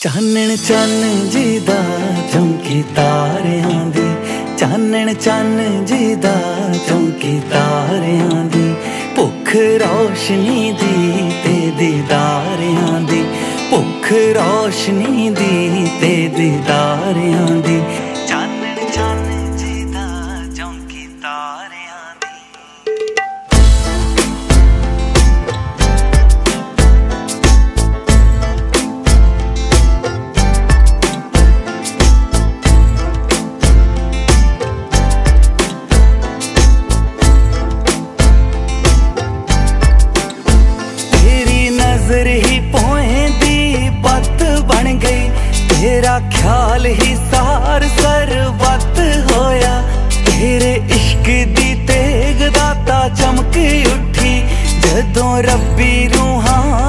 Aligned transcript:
ਚਾਨਣ 0.00 0.56
ਚੰਨ 0.56 1.28
ਜੀ 1.30 1.58
ਦਾ 1.58 1.74
ਚਮਕੀ 2.32 2.82
ਤਾਰਿਆਂ 2.96 3.86
ਦੀ, 3.86 4.04
ਚਾਨਣ 4.58 5.14
ਚੰਨ 5.14 5.84
ਜੀ 5.84 6.14
ਦਾ 6.14 6.34
ਚਮਕੀ 6.88 7.40
ਤਾਰਿਆਂ 7.50 8.44
ਦੀ, 8.44 8.74
ਭੁੱਖ 9.16 9.54
ਰੋਸ਼ਨੀ 9.56 10.72
ਦੀ 10.72 11.30
ਤੇ 11.44 11.72
ਦੀਦਾਰਿਆਂ 11.78 13.00
ਦੀ, 13.00 13.24
ਭੁੱਖ 13.70 14.12
ਰੋਸ਼ਨੀ 14.12 15.30
ਦੀ 15.30 15.86
ਤੇ 16.00 16.28
ਦੀਦਾਰਿਆਂ 16.28 17.46
ਦੀ। 17.46 17.80
ਤੇਰਾ 46.18 46.28
ਖਿਆਲ 46.30 46.86
ਹੀ 46.86 47.14
ਸਾਰ 47.30 47.82
ਸਰਬੱਤ 47.90 48.98
ਹੋਇਆ 49.30 49.82
ਤੇਰੇ 50.26 50.72
ਇਸ਼ਕ 50.90 51.26
ਦੀ 51.56 51.74
ਤੇਗ 51.88 52.42
ਦਾਤਾ 52.54 53.08
ਚਮਕ 53.10 53.56
ਉੱਠੀ 53.88 54.42
ਜਦੋਂ 54.80 55.42
ਰੱਬੀ 55.42 56.08
ਰੂਹਾਂ 56.08 56.87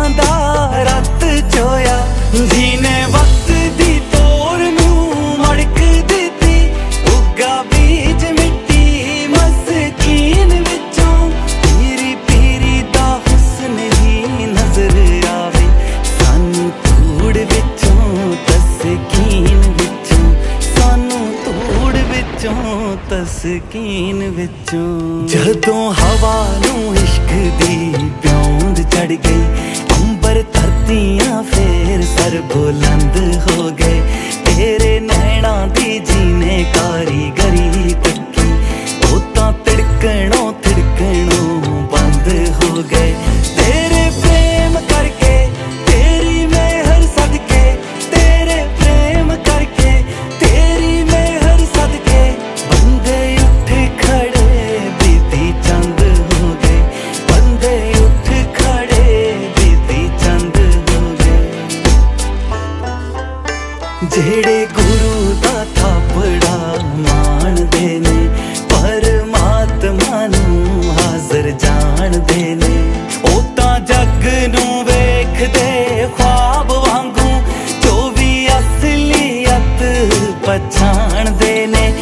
ਤਸਕੀਨ 23.49 24.17
ਵਿੱਚੋਂ 24.29 25.27
ਜਦੋਂ 25.27 25.93
ਹਵਾ 25.93 26.33
ਨੂੰ 26.65 26.95
ਇਸ਼ਕ 26.95 27.31
ਦੀ 27.59 27.93
ਪਿਉਂਦ 28.21 28.81
ਚੜ 28.91 29.07
ਗਈ, 29.07 29.41
ਅੰਬਰ 29.95 30.41
ਧਰਤੀਆਂ 30.53 31.41
ਫੇਰ 31.43 32.01
ਸਰ 32.05 32.39
ਬੁਲੰਦ 32.53 33.17
ਹੋ 33.47 33.69
ਗਏ। 33.79 34.01
ਤੇਰੇ 34.45 34.99
ਨੈਣਾ 34.99 35.65
ਦੀ 35.67 35.88
ਮਾਣਦੇ 67.69 67.99
ਨੇ 67.99 68.27
ਪਰਮਾਤਮਾ 68.69 70.25
ਨੂੰ 70.27 70.93
ਹਾਜ਼ਰ 70.93 71.49
ਜਾਣਦੇ 71.53 72.55
ਨੇ 72.55 72.77
ਉਹ 73.25 73.41
ਤਾਂ 73.55 73.79
ਜੱਗ 73.81 74.25
ਨੂੰ 74.49 74.83
ਵੇਖਦੇ 74.85 76.07
ਖੁਆਬ 76.17 76.71
ਵਾਂਗੂ 76.77 77.29
ਜੋ 77.83 78.09
ਵੀ 78.17 78.47
ਅਸਲੀਅਤ 78.49 79.83
ਪਛਾਣਦੇ 80.45 81.65
ਨੇ 81.67 81.93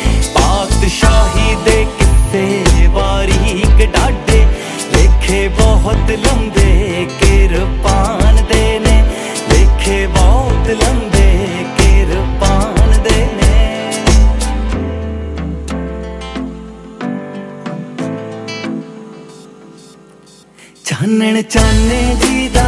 ਚਾਨਣ 20.99 21.41
ਚਾਨੇ 21.41 22.15
ਜੀ 22.21 22.47
ਦਾ 22.49 22.63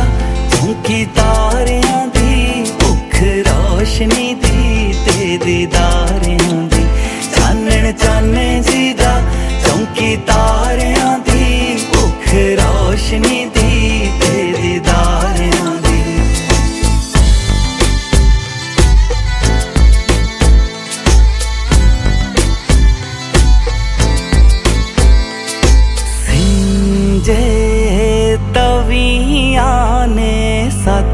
ਚੌਂਕੀ 0.52 1.06
ਤਾਰਿਆਂ 1.16 2.06
ਦੀ 2.08 2.64
ਭੁੱਖ 2.80 3.16
ਰੋਸ਼ਨੀ 3.48 4.34
ਦੀ 4.34 4.94
ਤੇ 5.06 5.38
ਦੀਦਾਰਿਆਂ 5.46 5.99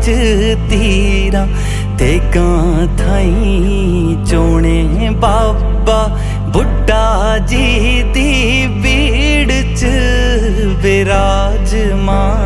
ਨੇ 0.08 0.56
ਤੀਰਾ 0.70 1.48
ਤੇ 2.00 2.20
ਕਾਂ 2.34 2.88
ਥਾਈ 2.98 4.18
ਚੋਣੇ 4.30 5.10
ਬਾਬਾ 5.10 6.18
ਬੁੱਢਾ 6.54 7.38
ਜੀ 7.38 8.04
ਦੀ 8.14 8.68
ਬੀੜ 8.68 9.52
ਚ 9.76 9.86
ਵਿਰਾਜਮਾਨ। 10.82 12.45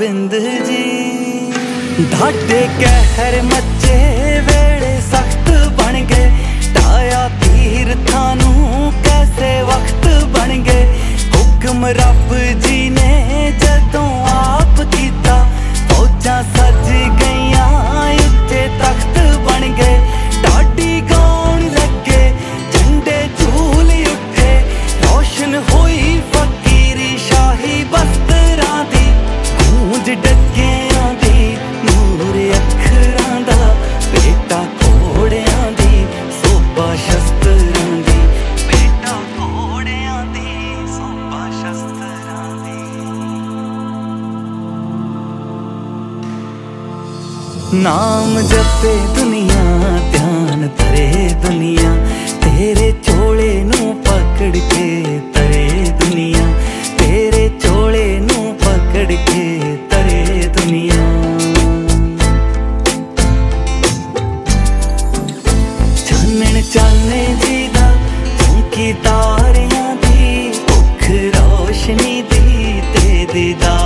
ਗੋਬਿੰਦ 0.00 0.34
ਜੀ। 0.66 1.52
ਢਾਡੇ 2.12 2.60
ਕਹਿਰ 2.80 3.42
ਮੱਚੇ 3.42 3.96
ਵੇੜੇ 4.40 5.00
ਸਖਤ 5.00 5.50
ਬਣ 5.72 6.00
ਗਏ। 6.04 6.30
ਢਾਇਆ 6.74 7.28
ਤੀਰਥਾਂ 7.42 8.34
ਨੂੰ 8.36 8.92
ਕੈਸੇ 9.04 9.50
ਵਕਤ 9.62 10.06
ਬਣ 10.28 10.56
ਗਏ? 10.62 10.86
ਹੁਕਮ 11.34 11.86
ਰੱਬ 11.86 12.19
ਗੂੰਜ 30.10 30.22
ਡੱਕਿਆਂ 30.22 31.08
ਦੀ, 31.14 31.56
ਨੂਰ 31.84 32.36
ਅੱਖਰਾਂ 32.56 33.40
ਦਾ 33.40 33.74
ਬੇਟਾ 34.12 34.60
ਘੋੜਿਆਂ 34.82 35.70
ਦੀ, 35.72 36.04
ਸੋਭਾ 36.32 36.94
ਸ਼ਸਤਰਾਂ 36.96 37.90
ਦੀ 37.98 38.18
ਬੇਟਾ 38.66 39.14
ਘੋੜਿਆਂ 39.38 40.24
ਦੀ, 40.26 40.48
ਸੋਭਾ 40.96 41.42
ਸ਼ਸਤਰਾਂ 41.50 42.48
ਦੀ। 42.56 42.80
ਨਾਮ 47.78 48.40
ਜਪੇ 48.42 48.96
ਦੁਨੀਆ, 49.16 49.64
ਧਿਆਨ 50.12 50.68
ਧਰੇ 50.78 51.06
ਦੁਨੀਆ 51.42 51.79
ਚਾਨੇ 66.72 67.24
ਜੀ 67.36 67.66
ਦਾ 67.68 67.90
ਚਮਕੀ 68.38 68.92
ਤਾਰਿਆਂ 69.04 69.94
ਦੀ 69.96 70.50
ਭੁੱਖ 70.68 71.10
ਰੋਸ਼ਨੀ 71.36 72.22
ਦੀ 72.22 72.80
ਤੇ 72.94 73.26
ਦੀਦਾਰ 73.32 73.79